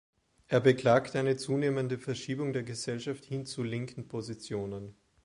Er 0.47 0.59
beklagte 0.61 1.19
eine 1.19 1.37
zunehmende 1.37 1.99
Verschiebung 1.99 2.53
der 2.53 2.63
Gesellschaft 2.63 3.23
hin 3.23 3.45
zu 3.45 3.61
linken 3.61 4.07
Positionen. 4.07 4.95